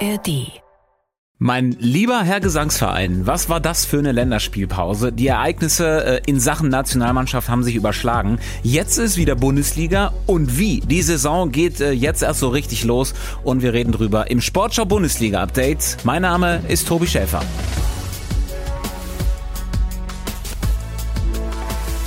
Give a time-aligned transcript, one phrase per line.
[0.00, 0.60] ARD.
[1.38, 5.12] Mein lieber Herr Gesangsverein, was war das für eine Länderspielpause?
[5.12, 8.38] Die Ereignisse äh, in Sachen Nationalmannschaft haben sich überschlagen.
[8.62, 10.80] Jetzt ist wieder Bundesliga und wie?
[10.80, 13.14] Die Saison geht äh, jetzt erst so richtig los
[13.44, 15.98] und wir reden drüber im Sportschau Bundesliga Update.
[16.04, 17.42] Mein Name ist Tobi Schäfer.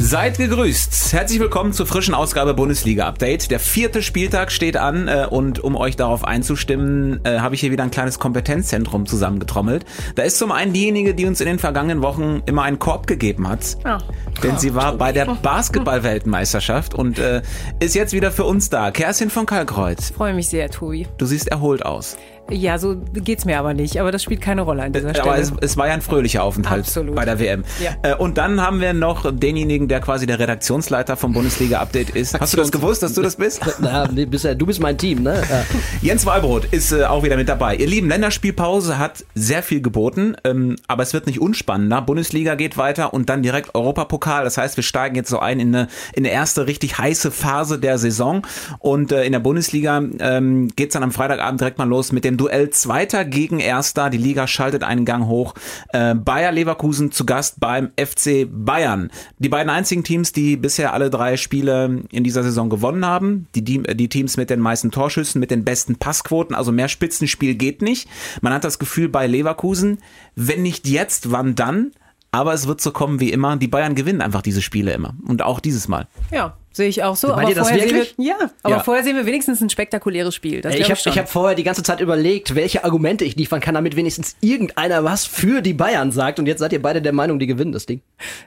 [0.09, 1.13] Seid gegrüßt.
[1.13, 3.51] Herzlich willkommen zur frischen Ausgabe Bundesliga Update.
[3.51, 7.69] Der vierte Spieltag steht an äh, und um euch darauf einzustimmen, äh, habe ich hier
[7.69, 9.86] wieder ein kleines Kompetenzzentrum zusammengetrommelt.
[10.15, 13.47] Da ist zum einen diejenige, die uns in den vergangenen Wochen immer einen Korb gegeben
[13.47, 13.77] hat.
[13.86, 14.00] Oh.
[14.41, 17.43] Denn sie war bei der Basketball-Weltmeisterschaft und äh,
[17.79, 18.89] ist jetzt wieder für uns da.
[18.89, 20.09] Kerstin von Kalkreuz.
[20.09, 21.05] Freue mich sehr, Tobi.
[21.19, 22.17] Du siehst erholt aus.
[22.51, 23.99] Ja, so geht's mir aber nicht.
[23.99, 25.23] Aber das spielt keine Rolle an dieser Stelle.
[25.23, 27.15] Aber es, es war ja ein fröhlicher Aufenthalt Absolut.
[27.15, 27.63] bei der WM.
[27.83, 27.91] Ja.
[28.01, 32.39] Äh, und dann haben wir noch denjenigen, der quasi der Redaktionsleiter vom Bundesliga-Update ist.
[32.39, 33.61] Hast du das gewusst, dass du das bist?
[33.80, 35.41] Na, nee, bist ja, du bist mein Team, ne?
[35.49, 35.66] Ja.
[36.02, 37.75] Jens Walbrot ist äh, auch wieder mit dabei.
[37.75, 42.02] Ihr lieben, Länderspielpause hat sehr viel geboten, ähm, aber es wird nicht unspannender.
[42.02, 44.44] Bundesliga geht weiter und dann direkt Europapokal.
[44.44, 47.80] Das heißt, wir steigen jetzt so ein in eine, in eine erste richtig heiße Phase
[47.80, 48.45] der Saison.
[48.80, 52.38] Und äh, in der Bundesliga ähm, geht's dann am Freitagabend direkt mal los mit dem
[52.40, 54.09] Duell Zweiter gegen Erster.
[54.09, 55.54] Die Liga schaltet einen Gang hoch.
[55.90, 59.12] Äh, Bayer Leverkusen zu Gast beim FC Bayern.
[59.40, 63.48] Die beiden einzigen Teams, die bisher alle drei Spiele in dieser Saison gewonnen haben.
[63.56, 66.56] Die, die, die Teams mit den meisten Torschüssen, mit den besten Passquoten.
[66.56, 68.08] Also mehr Spitzenspiel geht nicht.
[68.42, 70.00] Man hat das Gefühl bei Leverkusen,
[70.36, 71.92] wenn nicht jetzt, wann dann?
[72.31, 73.58] Aber es wird so kommen wie immer.
[73.58, 75.16] Die Bayern gewinnen einfach diese Spiele immer.
[75.27, 76.08] Und auch dieses Mal.
[76.31, 77.30] Ja, sehe ich auch so.
[77.30, 78.09] Meint aber ihr das vorher wirklich?
[78.09, 78.83] Sehen wir, ja, aber Ja.
[78.83, 80.61] vorher sehen wir wenigstens ein spektakuläres Spiel.
[80.61, 83.95] Das Ich habe hab vorher die ganze Zeit überlegt, welche Argumente ich liefern kann, damit
[83.95, 86.38] wenigstens irgendeiner was für die Bayern sagt.
[86.39, 88.02] Und jetzt seid ihr beide der Meinung, die gewinnen das Ding.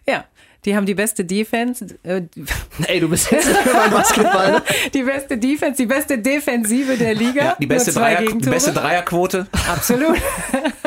[0.07, 0.25] ja,
[0.65, 2.23] die haben die beste Defense, äh,
[2.87, 4.53] Ey, du bist jetzt für mein Basketball.
[4.53, 4.63] ne?
[4.95, 7.45] die beste Defense, die beste Defensive der Liga.
[7.45, 8.55] Ja, die beste, Dreier, Gegentore.
[8.55, 9.49] beste Dreierquote.
[9.69, 10.17] Absolut.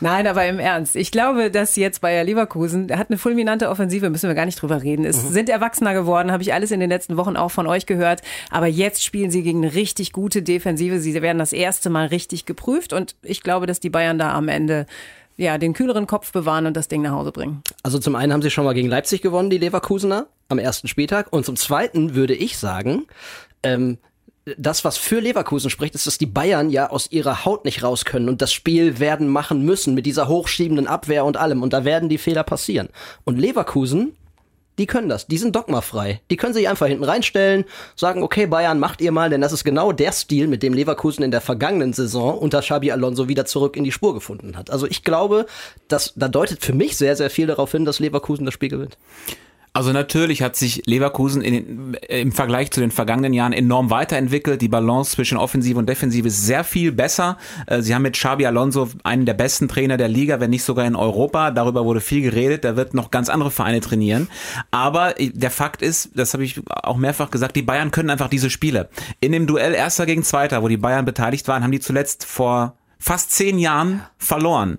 [0.00, 0.96] Nein, aber im Ernst.
[0.96, 4.60] Ich glaube, dass jetzt Bayer Leverkusen der hat eine fulminante Offensive, müssen wir gar nicht
[4.60, 5.04] drüber reden.
[5.04, 8.22] Es sind Erwachsener geworden, habe ich alles in den letzten Wochen auch von euch gehört.
[8.50, 11.00] Aber jetzt spielen sie gegen eine richtig gute Defensive.
[11.00, 14.48] Sie werden das erste Mal richtig geprüft und ich glaube, dass die Bayern da am
[14.48, 14.86] Ende
[15.36, 17.62] ja, den kühleren Kopf bewahren und das Ding nach Hause bringen.
[17.84, 21.32] Also zum einen haben sie schon mal gegen Leipzig gewonnen, die Leverkusener, am ersten Spieltag.
[21.32, 23.06] Und zum zweiten würde ich sagen,
[23.62, 23.98] ähm,
[24.56, 28.04] das, was für Leverkusen spricht, ist, dass die Bayern ja aus ihrer Haut nicht raus
[28.04, 31.62] können und das Spiel werden machen müssen mit dieser hochschiebenden Abwehr und allem.
[31.62, 32.88] Und da werden die Fehler passieren.
[33.24, 34.16] Und Leverkusen,
[34.78, 35.26] die können das.
[35.26, 36.20] Die sind dogmafrei.
[36.30, 37.64] Die können sich einfach hinten reinstellen,
[37.96, 41.24] sagen, okay, Bayern, macht ihr mal, denn das ist genau der Stil, mit dem Leverkusen
[41.24, 44.70] in der vergangenen Saison unter Xabi Alonso wieder zurück in die Spur gefunden hat.
[44.70, 45.46] Also ich glaube,
[45.88, 48.96] dass, da deutet für mich sehr, sehr viel darauf hin, dass Leverkusen das Spiel gewinnt.
[49.78, 54.60] Also natürlich hat sich Leverkusen in im Vergleich zu den vergangenen Jahren enorm weiterentwickelt.
[54.60, 57.38] Die Balance zwischen Offensive und Defensive ist sehr viel besser.
[57.68, 60.84] Äh, Sie haben mit Xabi Alonso einen der besten Trainer der Liga, wenn nicht sogar
[60.84, 61.52] in Europa.
[61.52, 62.64] Darüber wurde viel geredet.
[62.64, 64.26] Der wird noch ganz andere Vereine trainieren.
[64.72, 68.50] Aber der Fakt ist, das habe ich auch mehrfach gesagt, die Bayern können einfach diese
[68.50, 68.88] Spiele.
[69.20, 72.74] In dem Duell Erster gegen Zweiter, wo die Bayern beteiligt waren, haben die zuletzt vor
[72.98, 74.78] fast zehn Jahren verloren.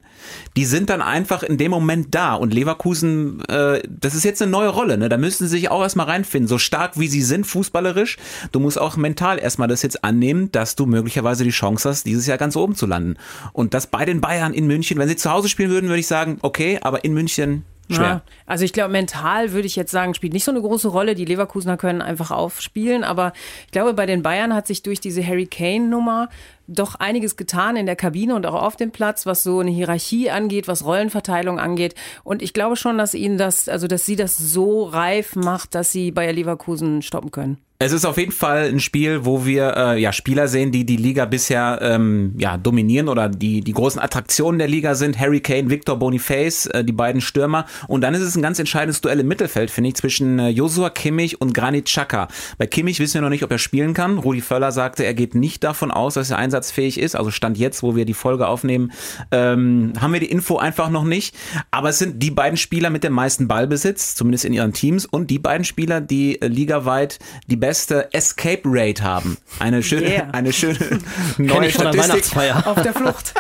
[0.58, 4.52] Die sind dann einfach in dem Moment da und Leverkusen, äh, das ist jetzt eine
[4.52, 5.08] neue Rolle, ne?
[5.08, 6.48] Da müssen sie sich auch erstmal reinfinden.
[6.48, 8.18] So stark wie sie sind, fußballerisch,
[8.52, 12.28] du musst auch mental erstmal das jetzt annehmen, dass du möglicherweise die Chance hast, dieses
[12.28, 13.16] Jahr ganz oben zu landen.
[13.54, 16.08] Und das bei den Bayern in München, wenn sie zu Hause spielen würden, würde ich
[16.08, 18.08] sagen, okay, aber in München schwer.
[18.08, 21.16] Ja, also ich glaube, mental würde ich jetzt sagen, spielt nicht so eine große Rolle.
[21.16, 23.34] Die Leverkusener können einfach aufspielen, aber
[23.66, 26.30] ich glaube, bei den Bayern hat sich durch diese Harry Kane-Nummer
[26.70, 30.30] doch einiges getan in der Kabine und auch auf dem Platz, was so eine Hierarchie
[30.30, 31.96] angeht, was Rollenverteilung angeht.
[32.24, 35.92] Und ich glaube schon, dass ihnen das, also dass sie das so reif macht, dass
[35.92, 37.58] sie Bayer Leverkusen stoppen können.
[37.82, 40.98] Es ist auf jeden Fall ein Spiel, wo wir äh, ja Spieler sehen, die die
[40.98, 45.18] Liga bisher ähm, ja dominieren oder die die großen Attraktionen der Liga sind.
[45.18, 47.66] Harry Kane, Victor Boniface, äh, die beiden Stürmer.
[47.88, 50.90] Und dann ist es ein ganz entscheidendes Duell im Mittelfeld, finde ich, zwischen äh, Joshua
[50.90, 52.28] Kimmich und Granit Xhaka.
[52.58, 54.18] Bei Kimmich wissen wir noch nicht, ob er spielen kann.
[54.18, 57.16] Rudi Völler sagte, er geht nicht davon aus, dass er einsatzfähig ist.
[57.16, 58.92] Also stand jetzt, wo wir die Folge aufnehmen,
[59.32, 61.36] ähm, haben wir die Info einfach noch nicht.
[61.72, 65.30] Aber es sind die beiden Spieler mit dem meisten Ballbesitz, zumindest in ihren Teams, und
[65.30, 69.38] die beiden Spieler, die äh, ligaweit die beste Escape Rate haben.
[69.60, 70.30] Eine schöne, Yeah.
[70.32, 71.02] eine schöne Kenn
[71.38, 72.36] neue ich von der Statistik.
[72.36, 72.66] Weihnachtsfeier.
[72.68, 73.34] Auf der Flucht.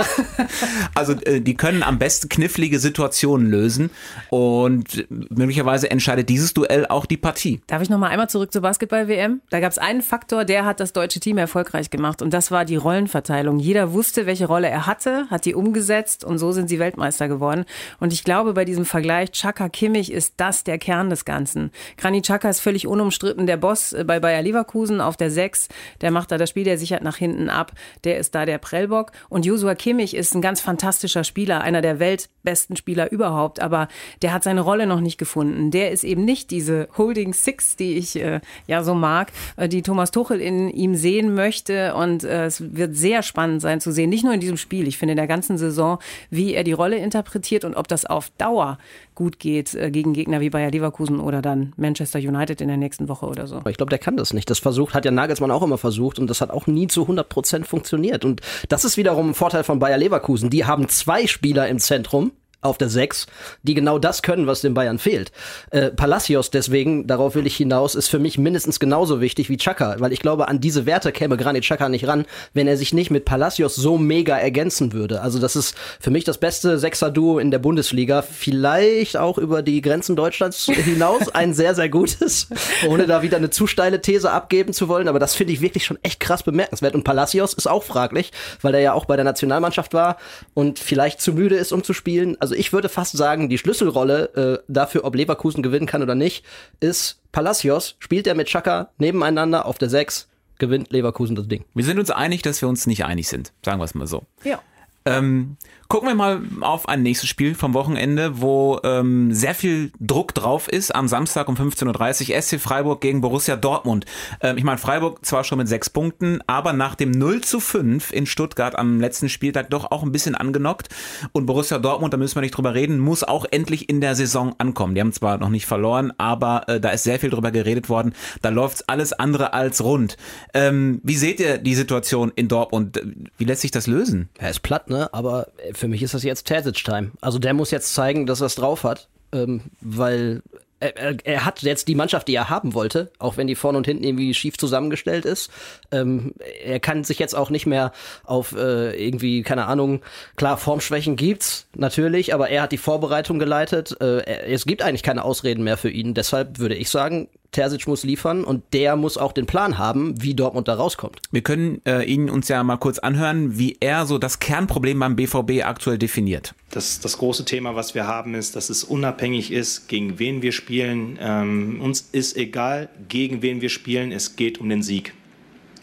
[0.94, 3.90] Also äh, die können am besten knifflige Situationen lösen
[4.30, 7.62] und möglicherweise entscheidet dieses Duell auch die Partie.
[7.68, 9.42] Darf ich noch mal einmal zurück zur Basketball-WM?
[9.50, 12.66] Da gab es einen Faktor, der hat das deutsche Team erfolgreich gemacht und das war
[12.66, 12.76] die
[13.10, 13.60] Rollenverteilung.
[13.60, 17.66] Jeder wusste, welche Rolle er hatte, hat die umgesetzt und so sind sie Weltmeister geworden.
[18.00, 21.72] Und ich glaube, bei diesem Vergleich Chaka Kimmich ist das der Kern des Ganzen.
[21.98, 25.70] Granit Chaka ist völlig unumstritten der Boss äh, bei Bayer Leverkusen auf der 6.
[26.02, 27.72] Der macht da das Spiel der sichert nach hinten ab.
[28.04, 29.12] Der ist da der Prellbock.
[29.30, 33.62] Und Josua Kimmich ist ein ganz fantastischer Spieler, einer der weltbesten Spieler überhaupt.
[33.62, 33.88] Aber
[34.22, 35.72] der hat seine Rolle noch nicht gefunden.
[35.72, 39.82] Der ist eben nicht diese Holding Six, die ich äh, ja so mag, äh, die
[39.82, 41.96] Thomas Tuchel in ihm sehen möchte.
[41.96, 44.98] Und äh, es wird sehr spannend sein zu sehen, nicht nur in diesem Spiel, ich
[44.98, 46.00] finde in der ganzen Saison,
[46.30, 48.78] wie er die Rolle interpretiert und ob das auf Dauer
[49.16, 53.08] gut geht äh, gegen Gegner wie Bayer Leverkusen oder dann Manchester United in der nächsten
[53.08, 53.58] Woche oder so.
[53.58, 54.50] Aber ich glaube, der kann das nicht.
[54.50, 57.28] Das versucht, hat ja Nagelsmann auch immer versucht und das hat auch nie zu 100
[57.28, 58.26] Prozent funktioniert.
[58.26, 60.50] Und das ist wiederum ein Vorteil von Bayer Leverkusen.
[60.50, 63.28] Die haben zwei Spieler im Zentrum, auf der 6,
[63.64, 65.32] die genau das können, was den Bayern fehlt.
[65.72, 69.96] Äh, Palacios deswegen, darauf will ich hinaus, ist für mich mindestens genauso wichtig wie Chaka,
[70.00, 73.12] weil ich glaube, an diese Werte käme Granit Chaka nicht ran, wenn er sich nicht
[73.12, 75.22] mit Palacios so mega ergänzen würde.
[75.22, 79.82] Also das ist für mich das beste Sechser-Duo in der Bundesliga, vielleicht auch über die
[79.82, 82.50] Grenzen Deutschlands hinaus ein sehr, sehr gutes,
[82.88, 85.86] ohne da wieder eine zu steile These abgeben zu wollen, aber das finde ich wirklich
[85.86, 86.96] schon echt krass bemerkenswert.
[86.96, 90.18] Und Palacios ist auch fraglich, weil er ja auch bei der Nationalmannschaft war
[90.54, 92.36] und vielleicht zu müde ist, um zu spielen.
[92.40, 96.16] Also also ich würde fast sagen, die Schlüsselrolle äh, dafür, ob Leverkusen gewinnen kann oder
[96.16, 96.44] nicht,
[96.80, 97.96] ist Palacios.
[98.00, 101.64] Spielt er mit Chaka nebeneinander auf der 6, gewinnt Leverkusen das Ding.
[101.76, 103.54] Wir sind uns einig, dass wir uns nicht einig sind.
[103.64, 104.24] Sagen wir es mal so.
[104.44, 104.64] Ja.
[105.06, 105.58] Ähm,
[105.92, 110.68] Gucken wir mal auf ein nächstes Spiel vom Wochenende, wo ähm, sehr viel Druck drauf
[110.68, 110.94] ist.
[110.94, 114.06] Am Samstag um 15.30 Uhr SC Freiburg gegen Borussia Dortmund.
[114.40, 118.12] Ähm, ich meine, Freiburg zwar schon mit sechs Punkten, aber nach dem 0 zu 5
[118.12, 120.90] in Stuttgart am letzten Spieltag doch auch ein bisschen angenockt.
[121.32, 124.54] Und Borussia Dortmund, da müssen wir nicht drüber reden, muss auch endlich in der Saison
[124.60, 124.94] ankommen.
[124.94, 128.14] Die haben zwar noch nicht verloren, aber äh, da ist sehr viel drüber geredet worden.
[128.44, 130.18] Da läuft's alles andere als rund.
[130.54, 133.02] Ähm, wie seht ihr die Situation in Dortmund?
[133.40, 134.30] Wie lässt sich das lösen?
[134.38, 135.12] Er ist platt, ne?
[135.16, 135.48] Aber
[135.80, 137.12] für mich ist das jetzt Terzic-Time.
[137.22, 140.42] Also der muss jetzt zeigen, dass er es drauf hat, ähm, weil
[140.80, 143.86] er, er, hat jetzt die Mannschaft, die er haben wollte, auch wenn die vorne und
[143.86, 145.52] hinten irgendwie schief zusammengestellt ist.
[145.92, 146.34] Ähm,
[146.64, 147.92] er kann sich jetzt auch nicht mehr
[148.24, 150.02] auf äh, irgendwie, keine Ahnung,
[150.36, 154.00] klar, Formschwächen gibt's natürlich, aber er hat die Vorbereitung geleitet.
[154.02, 156.14] Äh, es gibt eigentlich keine Ausreden mehr für ihn.
[156.14, 160.36] Deshalb würde ich sagen, Terzic muss liefern und der muss auch den Plan haben, wie
[160.36, 161.20] Dortmund da rauskommt.
[161.32, 165.16] Wir können äh, ihn uns ja mal kurz anhören, wie er so das Kernproblem beim
[165.16, 166.54] BVB aktuell definiert.
[166.70, 170.52] Das, das große Thema, was wir haben, ist, dass es unabhängig ist, gegen wen wir
[170.52, 171.18] spielen.
[171.20, 175.14] Ähm, uns ist egal, gegen wen wir spielen, es geht um den Sieg.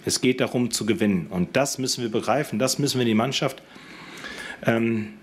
[0.05, 1.27] Es geht darum zu gewinnen.
[1.29, 3.62] Und das müssen wir begreifen, das müssen wir die Mannschaft
[4.65, 5.15] ähm,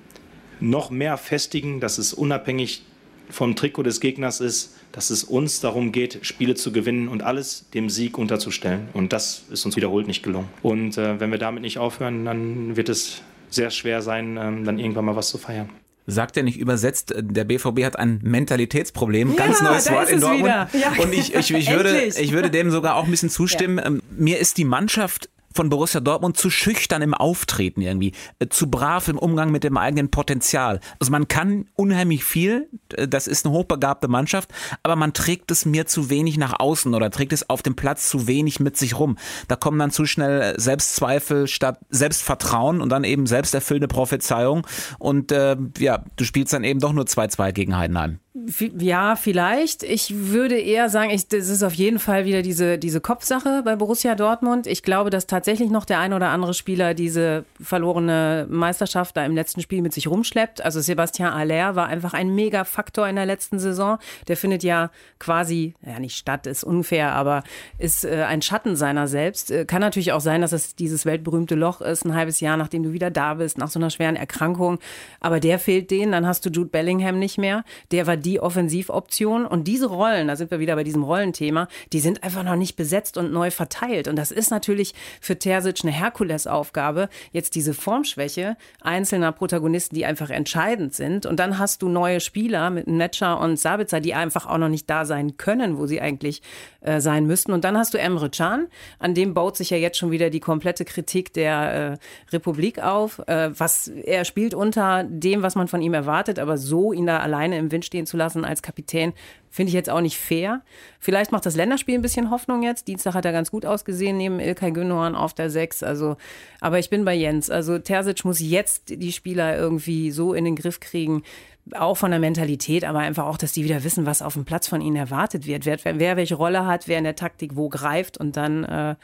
[0.59, 2.83] noch mehr festigen, dass es unabhängig
[3.29, 7.65] vom Trikot des Gegners ist, dass es uns darum geht, Spiele zu gewinnen und alles
[7.73, 8.89] dem Sieg unterzustellen.
[8.93, 10.49] Und das ist uns wiederholt nicht gelungen.
[10.61, 13.21] Und äh, wenn wir damit nicht aufhören, dann wird es
[13.53, 15.69] sehr schwer sein, ähm, dann irgendwann mal was zu feiern.
[16.05, 19.31] Sagt er nicht übersetzt, der BVB hat ein Mentalitätsproblem.
[19.31, 20.47] Ja, Ganz neues Wort in Dortmund.
[20.47, 20.67] Ja.
[21.01, 23.77] Und ich, ich, ich, würde, ich würde dem sogar auch ein bisschen zustimmen.
[23.77, 23.85] Ja.
[23.85, 28.69] Ähm, mir ist die Mannschaft von Borussia Dortmund zu schüchtern im Auftreten irgendwie, äh, zu
[28.69, 30.79] brav im Umgang mit dem eigenen Potenzial.
[30.99, 34.51] Also man kann unheimlich viel, äh, das ist eine hochbegabte Mannschaft,
[34.83, 38.09] aber man trägt es mir zu wenig nach außen oder trägt es auf dem Platz
[38.09, 39.17] zu wenig mit sich rum.
[39.47, 44.65] Da kommen dann zu schnell Selbstzweifel statt Selbstvertrauen und dann eben selbsterfüllende Prophezeiung
[44.99, 48.19] und äh, ja, du spielst dann eben doch nur 2-2 gegen Heidenheim.
[48.35, 49.83] Ja, vielleicht.
[49.83, 53.75] Ich würde eher sagen, ich, das ist auf jeden Fall wieder diese, diese Kopfsache bei
[53.75, 54.65] Borussia Dortmund.
[54.65, 59.35] Ich glaube, dass tatsächlich noch der ein oder andere Spieler diese verlorene Meisterschaft da im
[59.35, 60.65] letzten Spiel mit sich rumschleppt.
[60.65, 63.99] Also Sebastian Aller war einfach ein Mega-Faktor in der letzten Saison.
[64.27, 67.43] Der findet ja quasi, ja nicht statt, ist unfair, aber
[67.77, 69.51] ist äh, ein Schatten seiner selbst.
[69.51, 72.81] Äh, kann natürlich auch sein, dass es dieses weltberühmte Loch ist, ein halbes Jahr, nachdem
[72.81, 74.79] du wieder da bist, nach so einer schweren Erkrankung.
[75.19, 76.13] Aber der fehlt denen.
[76.13, 77.63] Dann hast du Jude Bellingham nicht mehr.
[77.91, 79.45] Der war die Offensivoption.
[79.45, 82.75] Und diese Rollen, da sind wir wieder bei diesem Rollenthema, die sind einfach noch nicht
[82.75, 84.07] besetzt und neu verteilt.
[84.07, 90.29] Und das ist natürlich für Terzic eine Herkulesaufgabe, jetzt diese Formschwäche einzelner Protagonisten, die einfach
[90.29, 91.25] entscheidend sind.
[91.25, 94.89] Und dann hast du neue Spieler mit Netscher und Sabitzer, die einfach auch noch nicht
[94.89, 96.41] da sein können, wo sie eigentlich
[96.81, 97.53] äh, sein müssten.
[97.53, 98.67] Und dann hast du Emre Can,
[98.99, 101.99] an dem baut sich ja jetzt schon wieder die komplette Kritik der
[102.31, 103.19] äh, Republik auf.
[103.27, 107.19] Äh, was er spielt unter dem, was man von ihm erwartet, aber so ihn da
[107.19, 109.13] alleine im Wind stehen zu lassen als Kapitän,
[109.49, 110.61] finde ich jetzt auch nicht fair.
[110.99, 112.87] Vielleicht macht das Länderspiel ein bisschen Hoffnung jetzt.
[112.87, 115.83] Dienstag hat er ganz gut ausgesehen neben Ilkay Gündogan auf der 6.
[115.83, 116.17] Also,
[116.59, 117.49] aber ich bin bei Jens.
[117.49, 121.23] Also Terzic muss jetzt die Spieler irgendwie so in den Griff kriegen,
[121.71, 124.67] auch von der Mentalität, aber einfach auch, dass die wieder wissen, was auf dem Platz
[124.67, 128.17] von ihnen erwartet wird, wer, wer welche Rolle hat, wer in der Taktik wo greift
[128.17, 128.95] und dann, äh,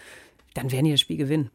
[0.54, 1.52] dann werden die das Spiel gewinnen.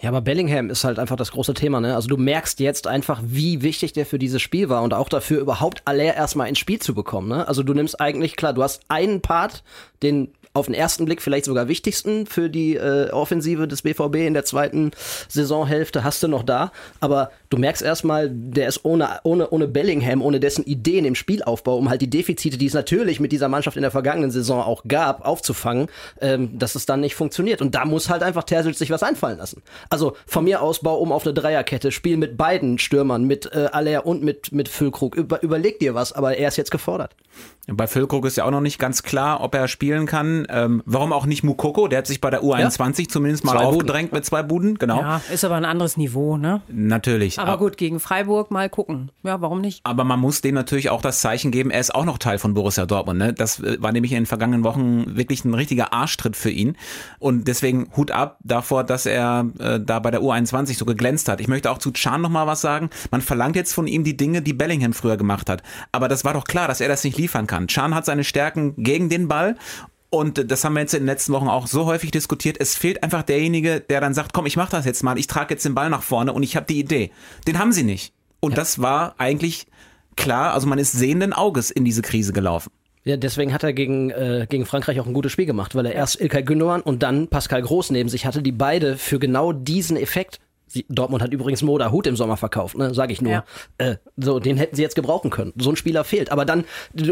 [0.00, 1.96] Ja, aber Bellingham ist halt einfach das große Thema, ne?
[1.96, 5.40] Also du merkst jetzt einfach, wie wichtig der für dieses Spiel war und auch dafür
[5.40, 7.48] überhaupt Aller erstmal ins Spiel zu bekommen, ne?
[7.48, 9.64] Also du nimmst eigentlich, klar, du hast einen Part,
[10.02, 14.34] den auf den ersten Blick vielleicht sogar wichtigsten für die äh, Offensive des BVB in
[14.34, 14.90] der zweiten
[15.28, 16.72] Saisonhälfte hast du noch da.
[17.00, 21.76] Aber du merkst erstmal, der ist ohne, ohne, ohne Bellingham, ohne dessen Ideen im Spielaufbau,
[21.76, 24.82] um halt die Defizite, die es natürlich mit dieser Mannschaft in der vergangenen Saison auch
[24.86, 25.88] gab, aufzufangen,
[26.20, 27.60] ähm, dass es dann nicht funktioniert.
[27.60, 29.62] Und da muss halt einfach Terzic sich was einfallen lassen.
[29.90, 33.68] Also von mir aus bau um auf eine Dreierkette, spiel mit beiden Stürmern, mit äh,
[33.72, 35.14] Aller und mit, mit Füllkrug.
[35.14, 37.14] Über, überleg dir was, aber er ist jetzt gefordert.
[37.70, 40.37] Bei Füllkrug ist ja auch noch nicht ganz klar, ob er spielen kann.
[40.48, 41.88] Ähm, warum auch nicht Mukoko?
[41.88, 43.08] Der hat sich bei der U21 ja.
[43.08, 44.78] zumindest mal aufgedrängt mit zwei Buden.
[44.78, 45.00] Genau.
[45.00, 46.62] Ja, ist aber ein anderes Niveau, ne?
[46.68, 47.38] Natürlich.
[47.38, 49.10] Aber gut, gegen Freiburg mal gucken.
[49.22, 49.80] Ja, warum nicht?
[49.84, 52.54] Aber man muss dem natürlich auch das Zeichen geben, er ist auch noch Teil von
[52.54, 53.18] Borussia Dortmund.
[53.18, 53.32] Ne?
[53.32, 56.76] Das äh, war nämlich in den vergangenen Wochen wirklich ein richtiger Arschtritt für ihn.
[57.18, 61.40] Und deswegen Hut ab davor, dass er äh, da bei der U21 so geglänzt hat.
[61.40, 62.90] Ich möchte auch zu Chan noch mal was sagen.
[63.10, 65.62] Man verlangt jetzt von ihm die Dinge, die Bellingham früher gemacht hat.
[65.92, 67.68] Aber das war doch klar, dass er das nicht liefern kann.
[67.68, 69.56] Chan hat seine Stärken gegen den Ball
[70.10, 72.56] und das haben wir jetzt in den letzten Wochen auch so häufig diskutiert.
[72.58, 75.54] Es fehlt einfach derjenige, der dann sagt, komm, ich mach das jetzt mal, ich trage
[75.54, 77.10] jetzt den Ball nach vorne und ich habe die Idee.
[77.46, 78.12] Den haben sie nicht.
[78.40, 78.56] Und ja.
[78.56, 79.66] das war eigentlich
[80.16, 82.70] klar, also man ist sehenden Auges in diese Krise gelaufen.
[83.04, 85.92] Ja, deswegen hat er gegen, äh, gegen Frankreich auch ein gutes Spiel gemacht, weil er
[85.92, 89.96] erst Ilkay Gündogan und dann Pascal Groß neben sich hatte, die beide für genau diesen
[89.96, 92.92] Effekt Sie, Dortmund hat übrigens Moda Hut im Sommer verkauft, ne?
[92.92, 93.32] Sag ich nur.
[93.32, 93.44] Ja.
[93.78, 95.54] Äh, so, den hätten sie jetzt gebrauchen können.
[95.56, 96.30] So ein Spieler fehlt.
[96.30, 96.64] Aber dann,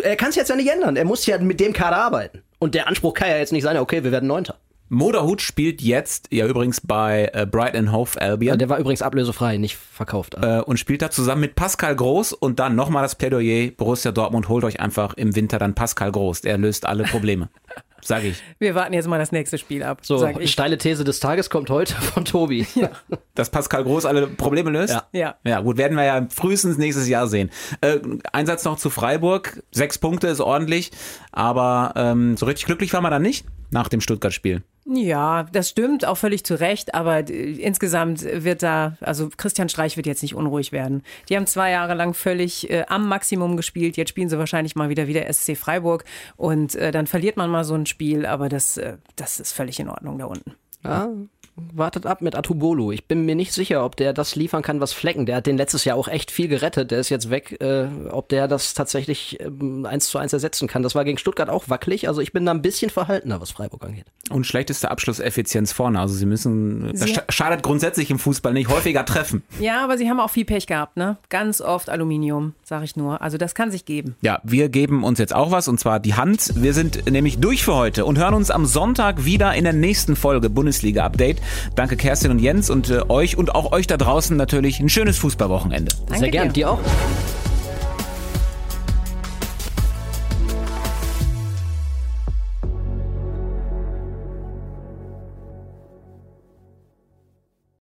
[0.03, 0.97] er kann es jetzt ja nicht ändern.
[0.97, 2.43] Er muss ja mit dem Kader arbeiten.
[2.59, 4.57] Und der Anspruch kann ja jetzt nicht sein, okay, wir werden Neunter.
[4.89, 8.53] Moderhut spielt jetzt ja übrigens bei äh, Brighton Hove Albion.
[8.53, 10.37] Ja, der war übrigens ablösefrei, nicht verkauft.
[10.41, 14.49] Äh, und spielt da zusammen mit Pascal Groß und dann nochmal das Plädoyer, Borussia Dortmund
[14.49, 17.49] holt euch einfach im Winter dann Pascal Groß, der löst alle Probleme.
[18.07, 18.41] Sag ich.
[18.61, 19.99] Wir warten jetzt mal das nächste Spiel ab.
[20.03, 22.67] So, die steile These des Tages kommt heute von Tobi.
[22.77, 22.91] Ja.
[23.35, 24.93] Dass Pascal Groß alle Probleme löst?
[24.93, 25.07] Ja.
[25.13, 27.51] Ja, ja gut, werden wir ja frühestens nächstes Jahr sehen.
[27.81, 28.01] Äh,
[28.33, 29.63] Einsatz noch zu Freiburg.
[29.71, 30.91] Sechs Punkte ist ordentlich,
[31.33, 34.63] aber ähm, so richtig glücklich war man dann nicht nach dem Stuttgart-Spiel.
[34.89, 40.07] Ja, das stimmt, auch völlig zu Recht, aber insgesamt wird da, also Christian Streich wird
[40.07, 41.03] jetzt nicht unruhig werden.
[41.29, 44.89] Die haben zwei Jahre lang völlig äh, am Maximum gespielt, jetzt spielen sie wahrscheinlich mal
[44.89, 46.05] wieder wieder SC Freiburg
[46.37, 49.81] und äh, dann verliert man mal so ein Spiel, aber das, äh, das ist völlig
[49.81, 50.55] in Ordnung da unten.
[50.85, 51.09] Ja,
[51.57, 52.93] wartet ab mit Atubolo.
[52.93, 55.27] Ich bin mir nicht sicher, ob der das liefern kann, was Flecken.
[55.27, 56.91] Der hat den letztes Jahr auch echt viel gerettet.
[56.91, 57.61] Der ist jetzt weg.
[57.61, 60.83] Äh, ob der das tatsächlich ähm, eins zu eins ersetzen kann.
[60.83, 62.09] Das war gegen Stuttgart auch wackelig.
[62.09, 64.07] Also ich bin da ein bisschen verhaltener, was Freiburg angeht.
[64.31, 66.01] Und schlechteste Abschlusseffizienz vorne.
[66.01, 69.43] Also sie müssen, sie das schadet grundsätzlich im Fußball nicht, häufiger treffen.
[69.59, 71.17] Ja, aber sie haben auch viel Pech gehabt, ne?
[71.29, 73.23] Ganz oft Aluminium, sag ich nur.
[73.23, 74.17] Also das kann sich geben.
[74.21, 76.53] Ja, wir geben uns jetzt auch was und zwar die Hand.
[76.57, 80.17] Wir sind nämlich durch für heute und hören uns am Sonntag wieder in der nächsten
[80.17, 81.41] Folge Bundesliga Update.
[81.75, 85.19] Danke Kerstin und Jens und äh, euch und auch euch da draußen natürlich ein schönes
[85.19, 85.93] Fußballwochenende.
[86.07, 86.81] Danke Sehr gern, dir, dir auch.